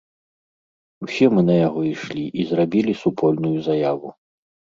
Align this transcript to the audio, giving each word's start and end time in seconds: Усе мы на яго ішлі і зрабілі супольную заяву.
Усе 1.07 1.25
мы 1.33 1.43
на 1.49 1.55
яго 1.67 1.79
ішлі 1.91 2.25
і 2.41 2.47
зрабілі 2.53 2.97
супольную 3.03 3.53
заяву. 3.71 4.09